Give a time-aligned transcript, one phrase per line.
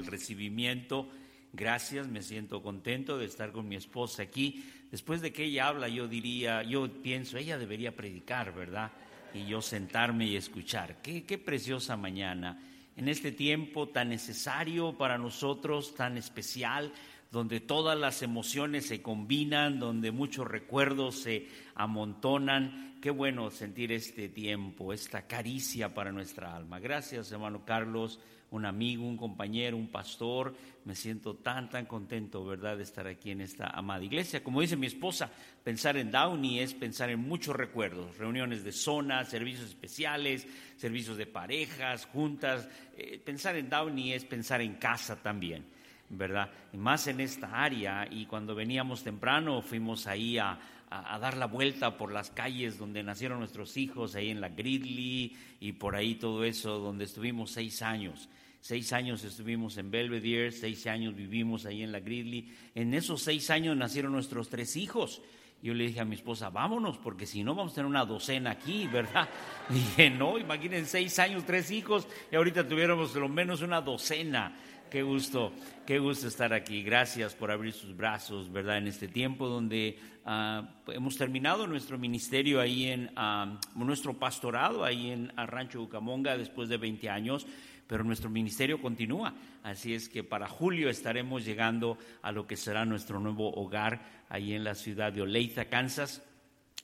[0.00, 1.08] el recibimiento.
[1.52, 4.64] Gracias, me siento contento de estar con mi esposa aquí.
[4.90, 8.90] Después de que ella habla, yo diría, yo pienso, ella debería predicar, ¿verdad?
[9.34, 11.00] Y yo sentarme y escuchar.
[11.02, 12.60] Qué, qué preciosa mañana.
[12.96, 16.92] En este tiempo tan necesario para nosotros, tan especial,
[17.30, 22.98] donde todas las emociones se combinan, donde muchos recuerdos se amontonan.
[23.00, 26.80] Qué bueno sentir este tiempo, esta caricia para nuestra alma.
[26.80, 28.18] Gracias, hermano Carlos,
[28.50, 30.54] un amigo, un compañero, un pastor.
[30.84, 34.42] Me siento tan, tan contento, ¿verdad?, de estar aquí en esta amada iglesia.
[34.42, 35.30] Como dice mi esposa,
[35.62, 41.26] pensar en Downey es pensar en muchos recuerdos, reuniones de zona, servicios especiales, servicios de
[41.26, 42.68] parejas, juntas.
[42.96, 45.79] Eh, pensar en Downey es pensar en casa también.
[46.10, 46.50] ¿Verdad?
[46.72, 48.06] Y más en esta área.
[48.10, 50.58] Y cuando veníamos temprano fuimos ahí a,
[50.90, 55.72] dar la vuelta por las calles donde nacieron nuestros hijos, ahí en la Gridley y
[55.72, 58.28] por ahí todo eso, donde estuvimos seis años.
[58.60, 62.52] Seis años estuvimos en Belvedere, seis años vivimos ahí en la Gridley.
[62.74, 65.22] En esos seis años nacieron nuestros tres hijos.
[65.62, 68.50] Yo le dije a mi esposa, vámonos, porque si no vamos a tener una docena
[68.50, 69.28] aquí, ¿verdad?
[69.68, 74.56] dije, no, imaginen seis años, tres hijos, y ahorita tuviéramos lo menos una docena.
[74.90, 75.52] Qué gusto,
[75.86, 76.82] qué gusto estar aquí.
[76.82, 78.78] Gracias por abrir sus brazos, ¿verdad?
[78.78, 85.12] En este tiempo donde ah, hemos terminado nuestro ministerio ahí en ah, nuestro pastorado ahí
[85.12, 87.46] en Rancho Ucamonga después de 20 años,
[87.86, 89.32] pero nuestro ministerio continúa.
[89.62, 94.54] Así es que para julio estaremos llegando a lo que será nuestro nuevo hogar ahí
[94.54, 96.20] en la ciudad de Olathe, Kansas,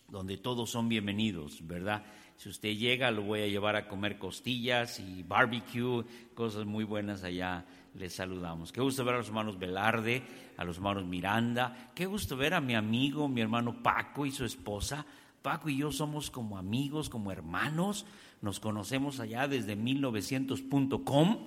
[0.09, 2.05] donde todos son bienvenidos, ¿verdad?
[2.37, 7.25] Si usted llega, lo voy a llevar a comer costillas y barbecue, cosas muy buenas
[7.25, 7.65] allá
[7.99, 8.73] les saludamos.
[8.73, 10.23] Qué gusto ver a los hermanos Velarde,
[10.57, 11.91] a los hermanos Miranda.
[11.95, 15.05] Qué gusto ver a mi amigo, mi hermano Paco y su esposa.
[15.43, 18.07] Paco y yo somos como amigos, como hermanos.
[18.43, 21.39] Nos conocemos allá desde 1900.com.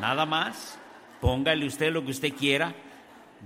[0.00, 0.78] Nada más.
[1.20, 2.74] Póngale usted lo que usted quiera.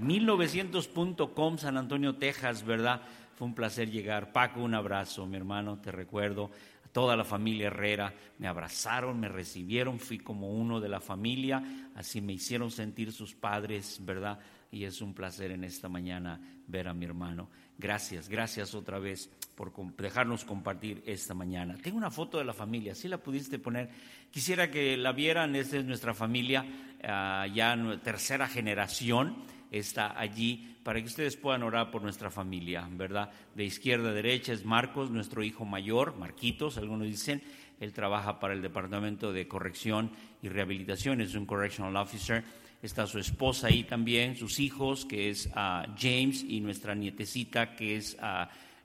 [0.01, 3.03] 1900.com, San Antonio, Texas, ¿verdad?
[3.35, 4.33] Fue un placer llegar.
[4.33, 6.51] Paco, un abrazo, mi hermano, te recuerdo
[6.95, 12.21] toda la familia Herrera me abrazaron, me recibieron, fui como uno de la familia, así
[12.21, 14.39] me hicieron sentir sus padres, ¿verdad?
[14.71, 17.51] Y es un placer en esta mañana ver a mi hermano.
[17.77, 21.77] Gracias, gracias otra vez por dejarnos compartir esta mañana.
[21.83, 23.91] Tengo una foto de la familia, si la pudiste poner.
[24.31, 26.65] Quisiera que la vieran, esta es nuestra familia,
[27.03, 29.35] uh, ya tercera generación
[29.79, 33.31] está allí para que ustedes puedan orar por nuestra familia, ¿verdad?
[33.55, 37.43] De izquierda a derecha es Marcos, nuestro hijo mayor, Marquitos, algunos dicen,
[37.81, 40.11] él trabaja para el Departamento de Corrección
[40.43, 42.45] y Rehabilitación, es un correctional officer.
[42.83, 47.97] Está su esposa ahí también, sus hijos, que es uh, James, y nuestra nietecita, que
[47.97, 48.45] es uh,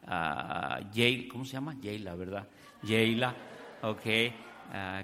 [0.09, 1.75] uh, ¿cómo se llama?
[1.83, 2.47] Jayla, ¿verdad?
[2.81, 3.35] Jayla,
[3.81, 4.05] ok,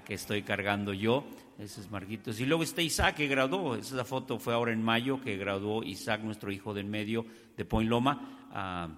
[0.04, 1.24] que estoy cargando yo.
[1.58, 2.38] Ese es Marquitos.
[2.40, 3.76] Y luego está Isaac que graduó.
[3.76, 7.24] Esa foto fue ahora en mayo que graduó Isaac, nuestro hijo del medio
[7.56, 8.48] de Point Loma.
[8.52, 8.88] Ah,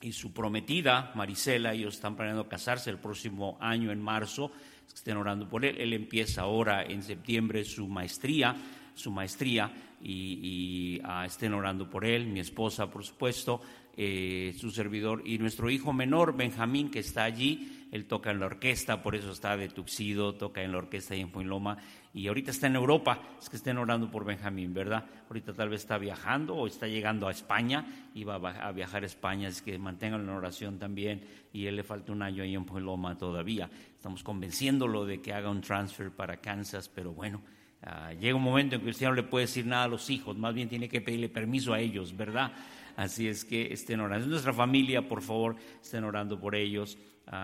[0.00, 4.50] y su prometida, Marisela, ellos están planeando casarse el próximo año, en marzo.
[4.94, 5.76] Estén orando por él.
[5.78, 8.56] Él empieza ahora en septiembre su maestría,
[8.94, 12.26] su maestría, y, ah, estén orando por él.
[12.26, 13.60] Mi esposa, por supuesto,
[13.96, 18.46] eh, su servidor y nuestro hijo menor, Benjamín, que está allí él toca en la
[18.46, 21.78] orquesta, por eso está de Tuxido, toca en la orquesta ahí en Puenloma,
[22.14, 25.04] y ahorita está en Europa, es que estén orando por Benjamín, ¿verdad?
[25.28, 27.84] Ahorita tal vez está viajando o está llegando a España,
[28.14, 31.82] y va a viajar a España, es que mantengan en oración también, y él le
[31.82, 33.68] falta un año ahí en Puenloma todavía.
[33.96, 37.42] Estamos convenciéndolo de que haga un transfer para Kansas, pero bueno,
[37.82, 40.36] ah, llega un momento en que usted no le puede decir nada a los hijos,
[40.36, 42.52] más bien tiene que pedirle permiso a ellos, ¿verdad?
[42.96, 44.26] Así es que estén orando.
[44.26, 46.98] Nuestra familia, por favor, estén orando por ellos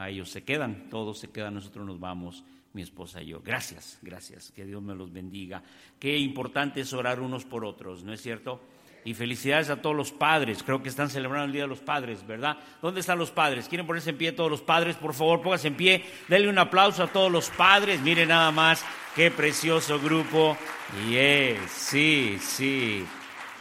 [0.08, 3.41] ellos se quedan, todos se quedan, nosotros nos vamos, mi esposa y yo.
[3.41, 5.62] Gracias, gracias, que Dios me los bendiga.
[5.98, 8.60] Qué importante es orar unos por otros, ¿no es cierto?
[9.04, 12.26] Y felicidades a todos los padres, creo que están celebrando el Día de los Padres,
[12.26, 12.58] ¿verdad?
[12.82, 13.69] ¿Dónde están los padres?
[13.69, 14.97] ¿Quieren ponerse en pie todos los padres?
[14.97, 18.84] Por favor, pónganse en pie, denle un aplauso a todos los padres, miren nada más,
[19.14, 20.56] qué precioso grupo.
[21.08, 23.06] Yes, sí, sí.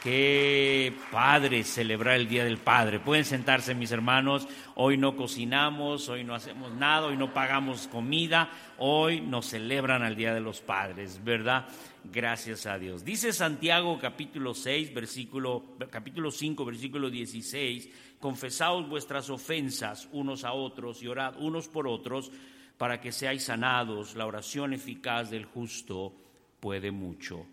[0.05, 2.99] Qué padre celebrar el Día del Padre.
[2.99, 4.47] Pueden sentarse mis hermanos.
[4.75, 10.15] Hoy no cocinamos, hoy no hacemos nada, hoy no pagamos comida, hoy nos celebran al
[10.15, 11.65] Día de los Padres, ¿verdad?
[12.03, 13.03] Gracias a Dios.
[13.03, 21.01] Dice Santiago capítulo 6, versículo, capítulo 5, versículo 16, confesaos vuestras ofensas unos a otros
[21.01, 22.31] y orad unos por otros
[22.77, 24.13] para que seáis sanados.
[24.15, 26.13] La oración eficaz del justo
[26.59, 27.47] puede mucho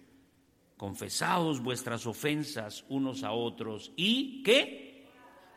[0.82, 5.06] confesaos vuestras ofensas unos a otros y ¿qué?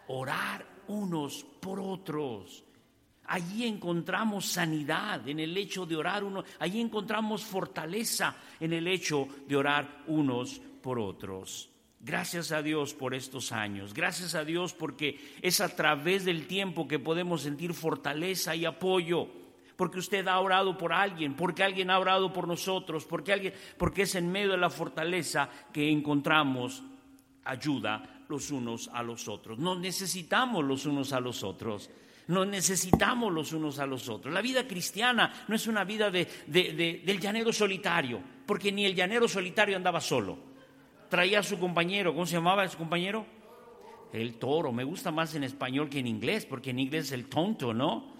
[0.09, 2.63] Orar unos por otros.
[3.23, 9.27] Allí encontramos sanidad en el hecho de orar uno, allí encontramos fortaleza en el hecho
[9.47, 11.71] de orar unos por otros.
[11.99, 16.87] Gracias a Dios por estos años, gracias a Dios porque es a través del tiempo
[16.87, 19.27] que podemos sentir fortaleza y apoyo,
[19.75, 24.03] porque usted ha orado por alguien, porque alguien ha orado por nosotros, porque alguien, porque
[24.03, 26.83] es en medio de la fortaleza que encontramos
[27.43, 29.59] ayuda los unos a los otros.
[29.59, 31.89] Nos necesitamos los unos a los otros.
[32.27, 34.33] Nos necesitamos los unos a los otros.
[34.33, 39.27] La vida cristiana no es una vida de, del llanero solitario, porque ni el llanero
[39.27, 40.37] solitario andaba solo.
[41.09, 43.25] Traía a su compañero, ¿cómo se llamaba su compañero?
[44.11, 44.71] El toro.
[44.71, 48.14] Me gusta más en español que en inglés, porque en inglés es el tonto, ¿no?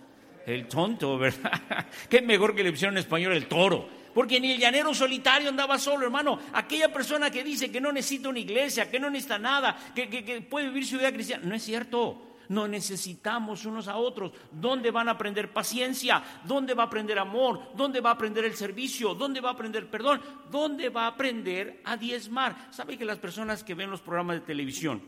[0.46, 1.88] El tonto, ¿verdad?
[2.10, 3.88] Qué mejor que le pusieron en español el toro.
[4.14, 6.40] Porque ni el llanero solitario andaba solo, hermano.
[6.54, 10.68] Aquella persona que dice que no necesita una iglesia, que no necesita nada, que, puede
[10.68, 12.22] vivir su vida cristiana, no es cierto.
[12.48, 14.32] No necesitamos unos a otros.
[14.52, 16.24] ¿Dónde van a aprender paciencia?
[16.46, 17.72] ¿Dónde va a aprender amor?
[17.76, 19.16] ¿Dónde va a aprender el servicio?
[19.16, 20.22] ¿Dónde va a aprender perdón?
[20.52, 22.68] ¿Dónde va a aprender a diezmar?
[22.72, 25.02] ¿Sabe que las personas que ven los programas de televisión,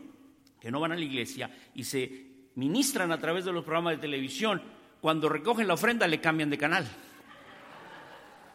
[0.60, 2.26] que no van a la iglesia y se
[2.56, 4.60] ministran a través de los programas de televisión,
[5.00, 6.86] cuando recogen la ofrenda le cambian de canal?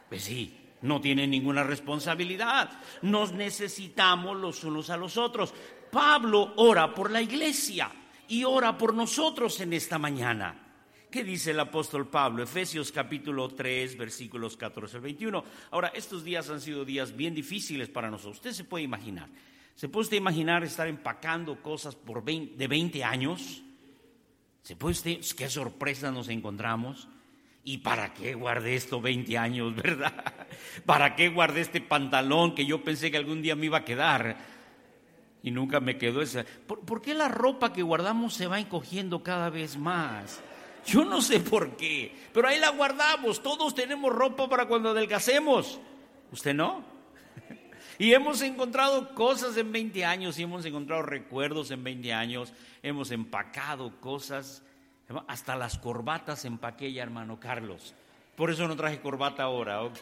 [0.10, 2.70] Pues sí, no tienen ninguna responsabilidad.
[3.02, 5.54] Nos necesitamos los unos a los otros.
[5.92, 7.90] Pablo ora por la iglesia
[8.28, 10.60] y ora por nosotros en esta mañana.
[11.10, 12.42] ¿Qué dice el apóstol Pablo?
[12.42, 15.44] Efesios capítulo 3, versículos 14 al 21.
[15.70, 18.38] Ahora, estos días han sido días bien difíciles para nosotros.
[18.38, 19.30] Usted se puede imaginar.
[19.76, 23.62] ¿Se puede usted imaginar estar empacando cosas por de 20 años?
[24.64, 27.08] ¿Se puede usted, qué sorpresa nos encontramos?
[27.64, 30.14] ¿Y para qué guardé esto 20 años, verdad?
[30.86, 34.54] ¿Para qué guardé este pantalón que yo pensé que algún día me iba a quedar?
[35.44, 36.46] y nunca me quedó esa.
[36.66, 40.40] ¿Por, qué la ropa que guardamos se va encogiendo cada vez más?
[40.86, 43.44] Yo no sé por qué, pero ahí la guardamos.
[43.44, 45.80] Todos tenemos ropa para cuando adelgacemos.
[46.32, 46.93] ¿Usted no?
[47.98, 53.12] Y hemos encontrado cosas en 20 años, y hemos encontrado recuerdos en 20 años, hemos
[53.12, 54.64] empacado cosas,
[55.28, 57.94] hasta las corbatas empaqué ya, hermano Carlos.
[58.36, 59.98] Por eso no traje corbata ahora, ¿ok?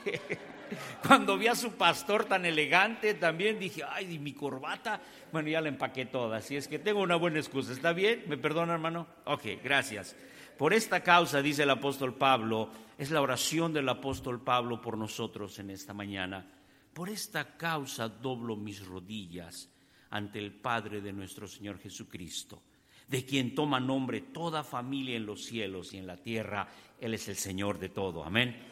[1.05, 5.01] Cuando vi a su pastor tan elegante, también dije, ay, mi corbata?
[5.33, 7.73] Bueno, ya la empaqué toda, así es que tengo una buena excusa.
[7.73, 8.23] ¿Está bien?
[8.27, 9.05] ¿Me perdona, hermano?
[9.25, 10.15] Ok, gracias.
[10.57, 15.59] Por esta causa, dice el apóstol Pablo, es la oración del apóstol Pablo por nosotros
[15.59, 16.45] en esta mañana.
[16.93, 19.69] Por esta causa doblo mis rodillas
[20.09, 22.61] ante el Padre de nuestro Señor Jesucristo,
[23.07, 26.67] de quien toma nombre toda familia en los cielos y en la tierra.
[26.99, 28.23] Él es el Señor de todo.
[28.23, 28.71] Amén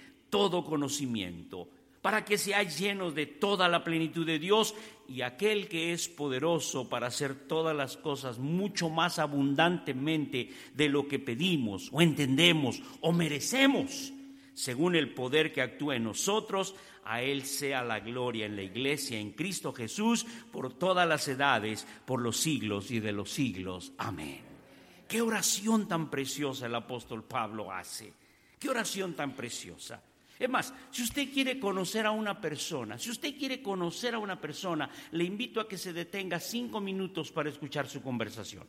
[0.31, 1.67] todo conocimiento,
[2.01, 4.73] para que seáis llenos de toda la plenitud de Dios
[5.07, 11.07] y aquel que es poderoso para hacer todas las cosas mucho más abundantemente de lo
[11.07, 14.11] que pedimos o entendemos o merecemos,
[14.55, 16.73] según el poder que actúa en nosotros,
[17.03, 21.85] a Él sea la gloria en la iglesia, en Cristo Jesús, por todas las edades,
[22.05, 23.91] por los siglos y de los siglos.
[23.97, 24.41] Amén.
[25.07, 28.13] Qué oración tan preciosa el apóstol Pablo hace.
[28.57, 30.01] Qué oración tan preciosa.
[30.41, 34.41] Es más, si usted quiere conocer a una persona, si usted quiere conocer a una
[34.41, 38.67] persona, le invito a que se detenga cinco minutos para escuchar su conversación.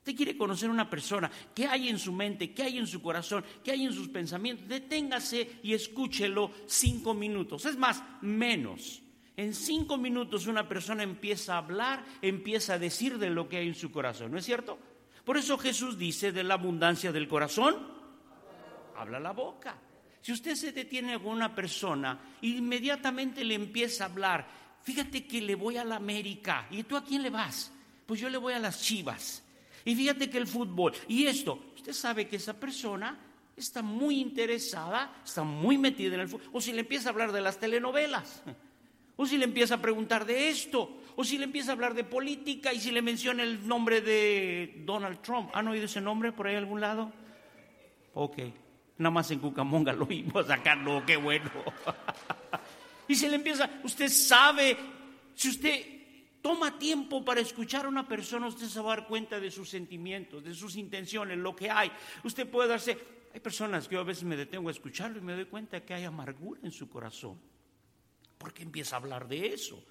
[0.00, 3.00] Usted quiere conocer a una persona, qué hay en su mente, qué hay en su
[3.00, 7.64] corazón, qué hay en sus pensamientos, deténgase y escúchelo cinco minutos.
[7.64, 9.00] Es más, menos.
[9.38, 13.68] En cinco minutos una persona empieza a hablar, empieza a decir de lo que hay
[13.68, 14.78] en su corazón, ¿no es cierto?
[15.24, 17.88] Por eso Jesús dice, de la abundancia del corazón,
[18.94, 19.78] habla la boca.
[20.24, 24.48] Si usted se detiene con una persona, inmediatamente le empieza a hablar,
[24.82, 27.70] fíjate que le voy a la América, ¿y tú a quién le vas?
[28.06, 29.44] Pues yo le voy a las Chivas.
[29.84, 33.18] Y fíjate que el fútbol, y esto, usted sabe que esa persona
[33.54, 37.30] está muy interesada, está muy metida en el fútbol, o si le empieza a hablar
[37.30, 38.44] de las telenovelas,
[39.16, 42.04] o si le empieza a preguntar de esto, o si le empieza a hablar de
[42.04, 45.50] política y si le menciona el nombre de Donald Trump.
[45.52, 47.12] ¿Han oído ese nombre por ahí algún lado?
[48.14, 48.63] Ok.
[48.98, 50.08] Nada más en Cucamonga lo
[50.38, 51.50] a sacarlo, qué bueno.
[53.08, 54.76] y se le empieza, usted sabe,
[55.34, 55.94] si usted
[56.40, 59.68] toma tiempo para escuchar a una persona, usted se va a dar cuenta de sus
[59.68, 61.90] sentimientos, de sus intenciones, lo que hay.
[62.22, 62.98] Usted puede darse,
[63.32, 65.94] Hay personas que yo a veces me detengo a escucharlo y me doy cuenta que
[65.94, 67.40] hay amargura en su corazón.
[68.38, 69.82] Porque empieza a hablar de eso.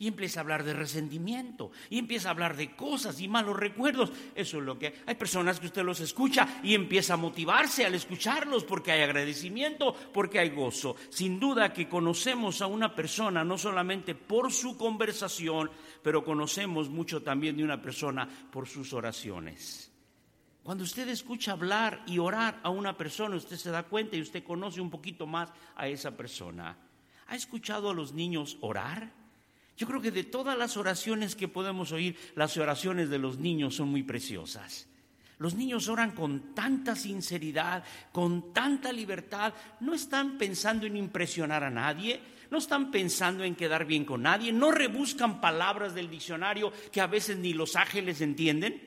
[0.00, 1.72] Y empieza a hablar de resentimiento.
[1.90, 4.12] Y empieza a hablar de cosas y malos recuerdos.
[4.34, 7.96] Eso es lo que hay personas que usted los escucha y empieza a motivarse al
[7.96, 10.94] escucharlos porque hay agradecimiento, porque hay gozo.
[11.10, 15.70] Sin duda que conocemos a una persona no solamente por su conversación,
[16.02, 19.90] pero conocemos mucho también de una persona por sus oraciones.
[20.62, 24.44] Cuando usted escucha hablar y orar a una persona, usted se da cuenta y usted
[24.44, 26.76] conoce un poquito más a esa persona.
[27.26, 29.17] ¿Ha escuchado a los niños orar?
[29.78, 33.76] Yo creo que de todas las oraciones que podemos oír, las oraciones de los niños
[33.76, 34.88] son muy preciosas.
[35.38, 41.70] Los niños oran con tanta sinceridad, con tanta libertad, no están pensando en impresionar a
[41.70, 42.20] nadie,
[42.50, 47.06] no están pensando en quedar bien con nadie, no rebuscan palabras del diccionario que a
[47.06, 48.82] veces ni los ángeles entienden.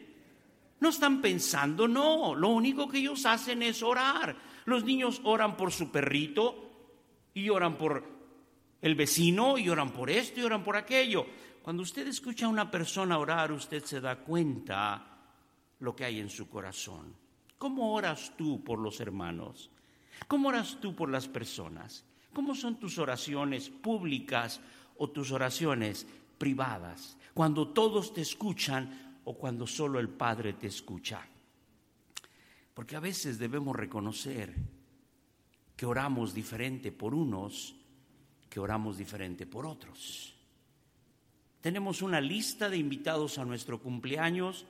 [0.82, 4.36] No están pensando, no, lo único que ellos hacen es orar.
[4.66, 6.70] Los niños oran por su perrito
[7.34, 8.21] y oran por
[8.82, 11.26] el vecino y oran por esto y oran por aquello.
[11.62, 15.08] Cuando usted escucha a una persona orar, usted se da cuenta
[15.80, 17.16] lo que hay en su corazón.
[17.58, 19.70] ¿Cómo oras tú por los hermanos?
[20.28, 22.04] ¿Cómo oras tú por las personas?
[22.34, 24.60] ¿Cómo son tus oraciones públicas
[24.98, 26.08] o tus oraciones
[26.38, 27.18] privadas?
[27.34, 31.22] Cuando todos te escuchan o cuando solo el Padre te escucha.
[32.74, 34.56] Porque a veces debemos reconocer
[35.76, 37.76] que oramos diferente por unos
[38.52, 40.36] que oramos diferente por otros.
[41.62, 44.66] Tenemos una lista de invitados a nuestro cumpleaños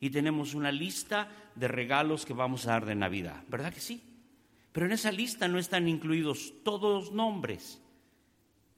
[0.00, 4.02] y tenemos una lista de regalos que vamos a dar de Navidad, ¿verdad que sí?
[4.72, 7.78] Pero en esa lista no están incluidos todos los nombres.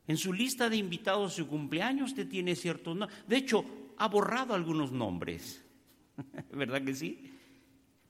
[0.08, 3.28] En su lista de invitados a su cumpleaños usted tiene ciertos nombres.
[3.28, 3.64] De hecho,
[3.98, 5.62] ha borrado algunos nombres,
[6.52, 7.30] ¿verdad que sí?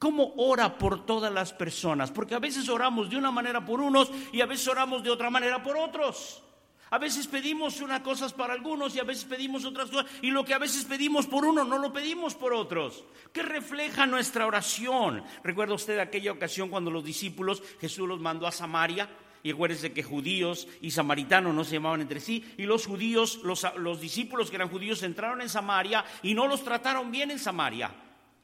[0.01, 2.11] ¿Cómo ora por todas las personas?
[2.11, 5.29] Porque a veces oramos de una manera por unos y a veces oramos de otra
[5.29, 6.43] manera por otros.
[6.89, 10.11] A veces pedimos unas cosas para algunos y a veces pedimos otras cosas.
[10.23, 13.05] Y lo que a veces pedimos por uno no lo pedimos por otros.
[13.31, 15.23] ¿Qué refleja nuestra oración?
[15.45, 19.07] ¿Recuerda usted aquella ocasión cuando los discípulos, Jesús los mandó a Samaria?
[19.43, 22.55] Y acuérdese que judíos y samaritanos no se llamaban entre sí.
[22.57, 26.65] Y los judíos, los, los discípulos que eran judíos entraron en Samaria y no los
[26.65, 27.93] trataron bien en Samaria.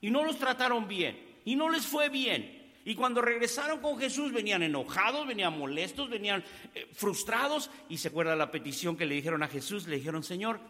[0.02, 2.66] Y no los trataron bien y no les fue bien.
[2.84, 7.70] Y cuando regresaron con Jesús venían enojados, venían molestos, venían eh, frustrados.
[7.88, 10.60] Y se acuerda la petición que le dijeron a Jesús, le dijeron, Señor,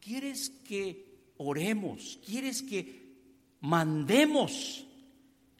[0.00, 1.04] ¿quieres que
[1.36, 2.20] oremos?
[2.24, 3.16] ¿Quieres que
[3.60, 4.86] mandemos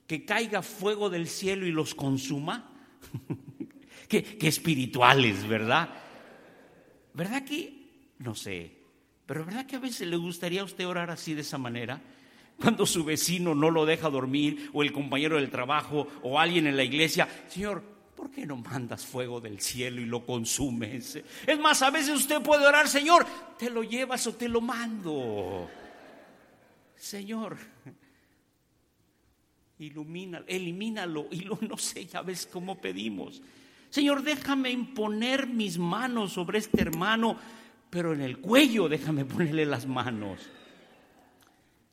[0.06, 2.72] que caiga fuego del cielo y los consuma?
[4.08, 5.88] qué, espirituales, ¿verdad?
[7.14, 8.14] ¿Verdad que?
[8.18, 8.78] No sé.
[9.26, 12.00] Pero ¿verdad que a veces le gustaría a usted orar así de esa manera?
[12.60, 16.76] Cuando su vecino no lo deja dormir o el compañero del trabajo o alguien en
[16.76, 17.82] la iglesia, Señor,
[18.14, 21.20] ¿por qué no mandas fuego del cielo y lo consumes?
[21.46, 23.26] Es más, a veces usted puede orar, Señor,
[23.58, 25.68] te lo llevas o te lo mando.
[26.96, 27.56] Señor,
[29.78, 33.42] ilumina, elimínalo y lo, no sé, ya ves cómo pedimos.
[33.90, 37.36] Señor, déjame imponer mis manos sobre este hermano,
[37.90, 40.48] pero en el cuello déjame ponerle las manos.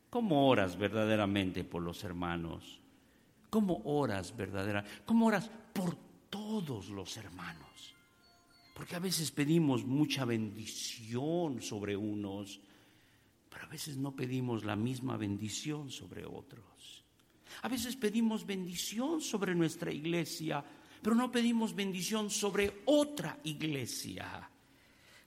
[0.10, 2.80] ¿Cómo oras verdaderamente por los hermanos?
[3.50, 5.04] ¿Cómo oras verdaderamente?
[5.06, 5.96] ¿Cómo oras por
[6.30, 7.96] todos los hermanos?
[8.74, 12.60] Porque a veces pedimos mucha bendición sobre unos,
[13.50, 17.04] pero a veces no pedimos la misma bendición sobre otros.
[17.62, 20.64] A veces pedimos bendición sobre nuestra iglesia,
[21.02, 24.50] pero no pedimos bendición sobre otra iglesia.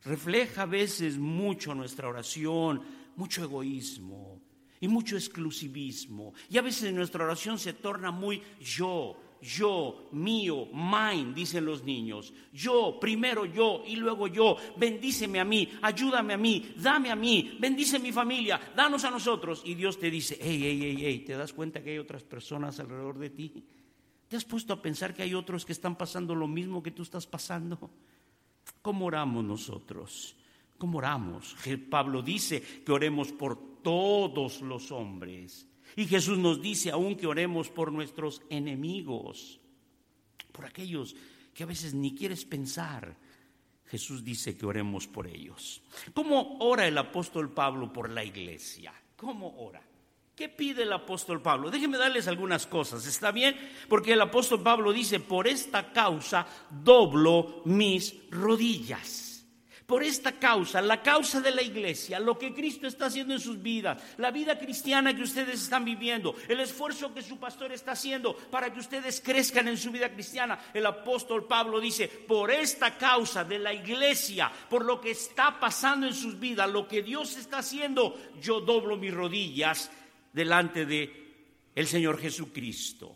[0.04, 2.82] Refleja a veces mucho nuestra oración,
[3.16, 4.40] mucho egoísmo,
[4.82, 6.34] y mucho exclusivismo.
[6.50, 12.34] Y a veces nuestra oración se torna muy yo, yo, mío, mine, dicen los niños.
[12.52, 14.56] Yo, primero yo y luego yo.
[14.76, 19.62] Bendíceme a mí, ayúdame a mí, dame a mí, bendice mi familia, danos a nosotros.
[19.64, 22.80] Y Dios te dice, hey, hey, hey, hey, ¿te das cuenta que hay otras personas
[22.80, 23.64] alrededor de ti?
[24.26, 27.02] ¿Te has puesto a pensar que hay otros que están pasando lo mismo que tú
[27.02, 27.88] estás pasando?
[28.80, 30.34] ¿Cómo oramos nosotros?
[30.76, 31.54] ¿Cómo oramos?
[31.88, 35.66] Pablo dice que oremos por todos los hombres.
[35.96, 39.60] Y Jesús nos dice aún que oremos por nuestros enemigos,
[40.52, 41.14] por aquellos
[41.54, 43.14] que a veces ni quieres pensar.
[43.86, 45.82] Jesús dice que oremos por ellos.
[46.14, 48.92] ¿Cómo ora el apóstol Pablo por la iglesia?
[49.16, 49.82] ¿Cómo ora?
[50.34, 51.70] ¿Qué pide el apóstol Pablo?
[51.70, 53.54] Déjenme darles algunas cosas, ¿está bien?
[53.88, 59.31] Porque el apóstol Pablo dice, por esta causa doblo mis rodillas.
[59.92, 63.60] Por esta causa, la causa de la iglesia, lo que Cristo está haciendo en sus
[63.60, 68.34] vidas, la vida cristiana que ustedes están viviendo, el esfuerzo que su pastor está haciendo
[68.34, 70.58] para que ustedes crezcan en su vida cristiana.
[70.72, 76.06] El apóstol Pablo dice, por esta causa de la iglesia, por lo que está pasando
[76.06, 79.90] en sus vidas, lo que Dios está haciendo, yo doblo mis rodillas
[80.32, 81.34] delante de
[81.74, 83.14] el Señor Jesucristo.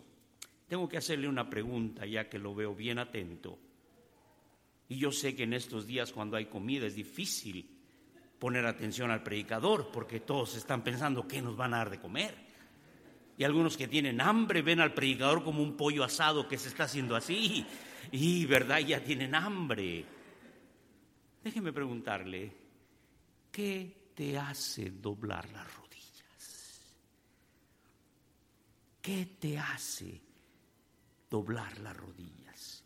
[0.67, 3.57] Tengo que hacerle una pregunta ya que lo veo bien atento.
[4.89, 7.69] Y yo sé que en estos días cuando hay comida es difícil
[8.39, 12.35] poner atención al predicador porque todos están pensando qué nos van a dar de comer.
[13.37, 16.85] Y algunos que tienen hambre ven al predicador como un pollo asado que se está
[16.85, 17.65] haciendo así.
[18.11, 20.05] Y verdad, ya tienen hambre.
[21.43, 22.51] Déjeme preguntarle,
[23.51, 26.81] ¿qué te hace doblar las rodillas?
[29.01, 30.21] ¿Qué te hace
[31.29, 32.76] doblar las rodillas?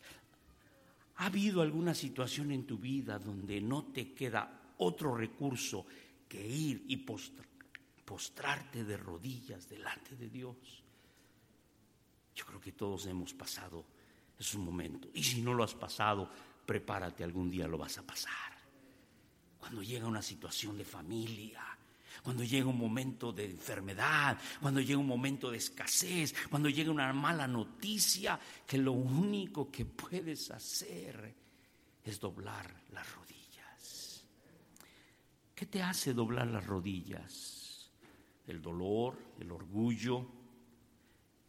[1.22, 5.86] ¿Ha habido alguna situación en tu vida donde no te queda otro recurso
[6.28, 6.98] que ir y
[8.04, 10.58] postrarte de rodillas delante de Dios?
[12.34, 13.86] Yo creo que todos hemos pasado
[14.40, 15.12] esos momentos.
[15.14, 16.28] Y si no lo has pasado,
[16.66, 18.58] prepárate, algún día lo vas a pasar.
[19.60, 21.62] Cuando llega una situación de familia,
[22.24, 27.12] cuando llega un momento de enfermedad, cuando llega un momento de escasez, cuando llega una
[27.14, 31.36] mala noticia, que lo único que puedes hacer
[32.04, 34.26] es doblar las rodillas.
[35.56, 37.92] ¿Qué te hace doblar las rodillas?
[38.48, 40.28] El dolor, el orgullo.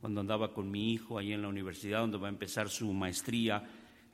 [0.01, 3.63] Cuando andaba con mi hijo ahí en la universidad donde va a empezar su maestría,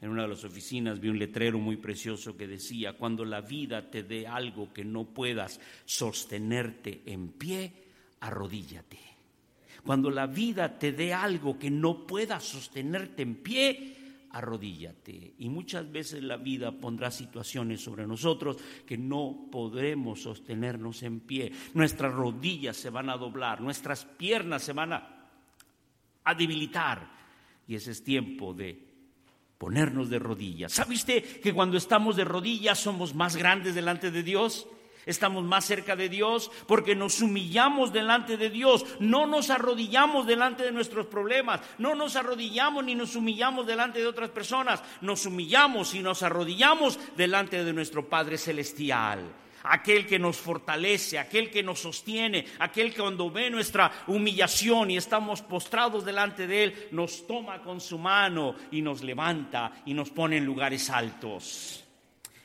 [0.01, 3.91] en una de las oficinas vi un letrero muy precioso que decía, cuando la vida
[3.91, 7.73] te dé algo que no puedas sostenerte en pie,
[8.21, 8.99] arrodíllate.
[9.85, 13.97] Cuando la vida te dé algo que no puedas sostenerte en pie,
[14.31, 15.35] arrodíllate.
[15.39, 21.53] Y muchas veces la vida pondrá situaciones sobre nosotros que no podremos sostenernos en pie.
[21.75, 25.31] Nuestras rodillas se van a doblar, nuestras piernas se van a,
[26.23, 27.19] a debilitar.
[27.67, 28.88] Y ese es tiempo de
[29.59, 30.73] ponernos de rodillas.
[30.73, 34.67] ¿Sabe usted que cuando estamos de rodillas somos más grandes delante de Dios?
[35.05, 38.85] Estamos más cerca de Dios porque nos humillamos delante de Dios.
[39.01, 41.61] No nos arrodillamos delante de nuestros problemas.
[41.79, 44.83] No nos arrodillamos ni nos humillamos delante de otras personas.
[45.01, 49.21] Nos humillamos y nos arrodillamos delante de nuestro Padre Celestial
[49.69, 54.97] aquel que nos fortalece, aquel que nos sostiene, aquel que cuando ve nuestra humillación y
[54.97, 60.11] estamos postrados delante de Él, nos toma con su mano y nos levanta y nos
[60.11, 61.85] pone en lugares altos.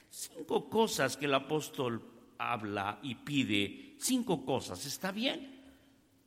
[0.10, 2.02] Cinco cosas que el apóstol
[2.38, 5.64] habla y pide, cinco cosas, ¿está bien?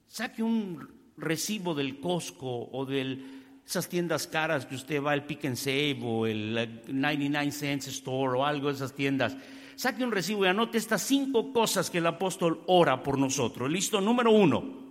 [0.07, 3.19] Saque un recibo del Costco o de
[3.67, 8.39] esas tiendas caras que usted va, el Pick and Save o el 99 Cents Store
[8.39, 9.37] o algo de esas tiendas
[9.77, 13.71] saque un recibo y anote estas cinco cosas que el apóstol ora por nosotros.
[13.71, 14.87] Listo, número uno.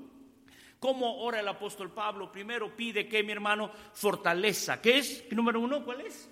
[0.80, 2.32] ¿Cómo ora el apóstol Pablo?
[2.32, 4.80] Primero pide que mi hermano fortaleza.
[4.82, 5.26] ¿Qué es?
[5.32, 6.30] Número uno, ¿cuál es?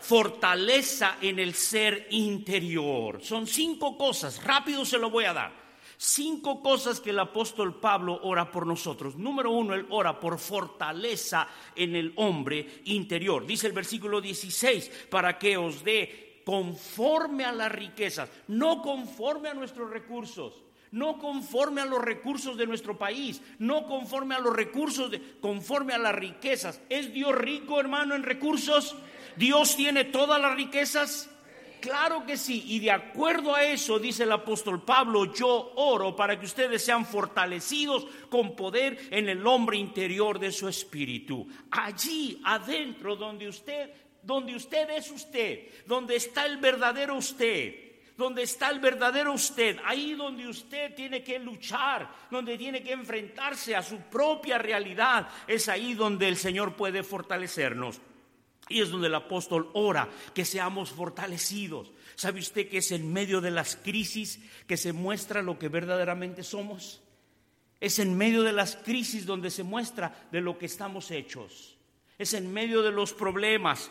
[0.00, 3.20] Fortaleza en el ser interior.
[3.20, 4.42] Son cinco cosas.
[4.44, 5.60] Rápido se lo voy a dar.
[5.96, 9.16] Cinco cosas que el apóstol Pablo ora por nosotros.
[9.16, 13.44] Número uno, él ora por fortaleza en el hombre interior.
[13.44, 19.54] Dice el versículo 16, para que os dé conforme a las riquezas, no conforme a
[19.54, 25.10] nuestros recursos, no conforme a los recursos de nuestro país, no conforme a los recursos,
[25.10, 26.80] de, conforme a las riquezas.
[26.88, 28.96] ¿Es Dios rico, hermano, en recursos?
[29.36, 31.30] ¿Dios tiene todas las riquezas?
[31.80, 36.38] Claro que sí, y de acuerdo a eso, dice el apóstol Pablo, yo oro para
[36.38, 41.48] que ustedes sean fortalecidos con poder en el hombre interior de su espíritu.
[41.70, 43.90] Allí adentro donde usted
[44.22, 50.14] donde usted es usted, donde está el verdadero usted, donde está el verdadero usted, ahí
[50.14, 55.94] donde usted tiene que luchar, donde tiene que enfrentarse a su propia realidad, es ahí
[55.94, 58.00] donde el Señor puede fortalecernos.
[58.68, 61.90] Y es donde el apóstol ora que seamos fortalecidos.
[62.14, 66.44] ¿Sabe usted que es en medio de las crisis que se muestra lo que verdaderamente
[66.44, 67.02] somos?
[67.80, 71.78] Es en medio de las crisis donde se muestra de lo que estamos hechos.
[72.18, 73.90] Es en medio de los problemas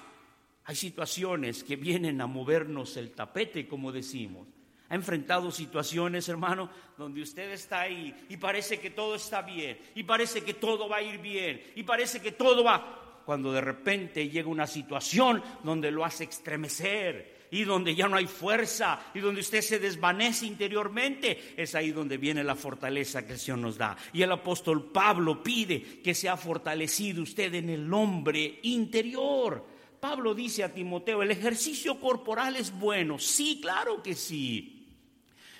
[0.69, 4.47] hay situaciones que vienen a movernos el tapete, como decimos.
[4.89, 10.03] Ha enfrentado situaciones, hermano, donde usted está ahí y parece que todo está bien, y
[10.03, 13.23] parece que todo va a ir bien, y parece que todo va...
[13.25, 18.25] Cuando de repente llega una situación donde lo hace estremecer y donde ya no hay
[18.25, 23.39] fuerza y donde usted se desvanece interiormente, es ahí donde viene la fortaleza que el
[23.39, 23.97] Señor nos da.
[24.13, 30.63] Y el apóstol Pablo pide que sea fortalecido usted en el hombre interior Pablo dice
[30.63, 34.87] a Timoteo, el ejercicio corporal es bueno, sí, claro que sí,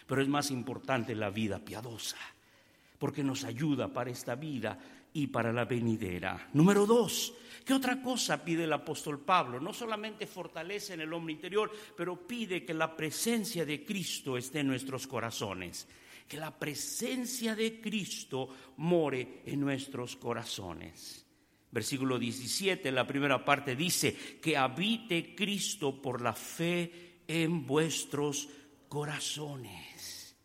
[0.08, 2.18] pero es más importante la vida piadosa,
[2.98, 4.78] porque nos ayuda para esta vida
[5.14, 6.50] y para la venidera.
[6.54, 7.34] Número dos,
[7.66, 9.60] ¿qué otra cosa pide el apóstol Pablo?
[9.60, 14.60] No solamente fortalece en el hombre interior, pero pide que la presencia de Cristo esté
[14.60, 15.88] en nuestros corazones
[16.30, 18.48] que la presencia de Cristo
[18.78, 21.26] more en nuestros corazones.
[21.72, 28.50] Versículo 17, la primera parte dice, que habite Cristo por la fe en vuestros
[28.88, 30.36] corazones.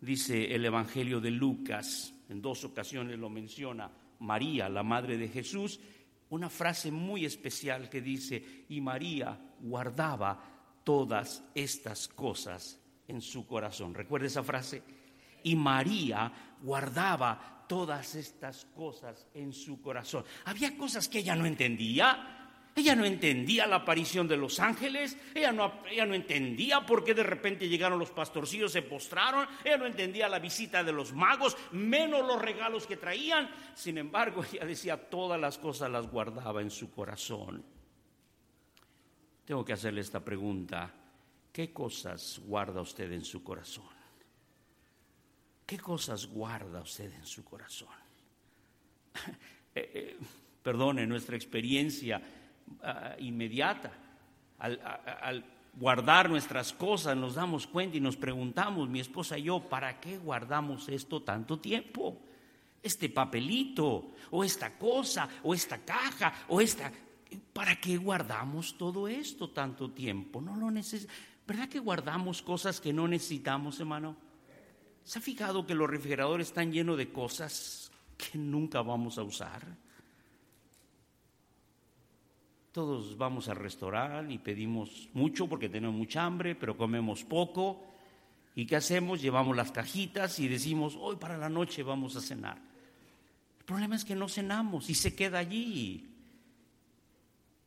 [0.00, 5.80] Dice el Evangelio de Lucas, en dos ocasiones lo menciona María, la madre de Jesús,
[6.30, 13.94] una frase muy especial que dice, y María guardaba todas estas cosas en su corazón.
[13.94, 14.82] ¿Recuerda esa frase?
[15.42, 16.32] Y María
[16.62, 20.24] guardaba todas estas cosas en su corazón.
[20.44, 22.32] Había cosas que ella no entendía.
[22.74, 27.14] Ella no entendía la aparición de los ángeles, ella no, ella no entendía por qué
[27.14, 31.56] de repente llegaron los pastorcillos, se postraron, ella no entendía la visita de los magos,
[31.72, 33.48] menos los regalos que traían.
[33.74, 37.64] Sin embargo, ella decía, todas las cosas las guardaba en su corazón.
[39.46, 40.92] Tengo que hacerle esta pregunta,
[41.50, 43.95] ¿qué cosas guarda usted en su corazón?
[45.66, 47.88] ¿Qué cosas guarda usted en su corazón?
[49.78, 50.16] Eh, eh,
[50.62, 52.18] perdone nuestra experiencia
[52.82, 53.92] ah, inmediata.
[54.58, 60.00] Al, guardar nuestras cosas nos damos cuenta y nos preguntamos, mi esposa y yo, ¿para
[60.00, 62.22] qué guardamos esto tanto tiempo?
[62.82, 66.90] Este papelito, o esta cosa, o esta caja, o esta...
[67.52, 70.40] ¿Para qué guardamos todo esto tanto tiempo?
[70.40, 71.20] No lo necesitamos.
[71.46, 74.16] ¿Verdad que guardamos cosas que no necesitamos, hermano?
[75.06, 79.62] ¿Se ha fijado que los refrigeradores están llenos de cosas que nunca vamos a usar?
[82.72, 87.84] Todos vamos al restaurante y pedimos mucho porque tenemos mucha hambre, pero comemos poco.
[88.56, 89.22] ¿Y qué hacemos?
[89.22, 92.58] Llevamos las cajitas y decimos, hoy para la noche vamos a cenar.
[93.60, 96.04] El problema es que no cenamos y se queda allí.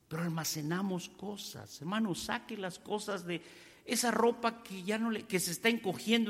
[0.09, 1.79] Pero almacenamos cosas.
[1.79, 3.41] Hermano, saque las cosas de
[3.89, 6.27] esa ropa que ya no le, que se está encogiendo